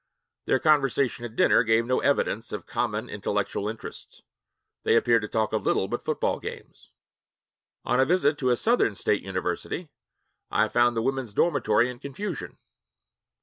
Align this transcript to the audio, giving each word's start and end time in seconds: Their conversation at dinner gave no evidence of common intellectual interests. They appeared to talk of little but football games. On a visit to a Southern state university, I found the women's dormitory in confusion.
Their 0.45 0.57
conversation 0.57 1.25
at 1.25 1.35
dinner 1.35 1.61
gave 1.61 1.85
no 1.85 1.99
evidence 1.99 2.51
of 2.51 2.65
common 2.65 3.07
intellectual 3.07 3.69
interests. 3.69 4.23
They 4.81 4.95
appeared 4.95 5.21
to 5.21 5.27
talk 5.27 5.53
of 5.53 5.61
little 5.63 5.87
but 5.87 6.03
football 6.03 6.39
games. 6.39 6.89
On 7.85 7.99
a 7.99 8.05
visit 8.05 8.39
to 8.39 8.49
a 8.49 8.57
Southern 8.57 8.95
state 8.95 9.21
university, 9.21 9.91
I 10.49 10.69
found 10.69 10.97
the 10.97 11.03
women's 11.03 11.35
dormitory 11.35 11.87
in 11.87 11.99
confusion. 11.99 12.57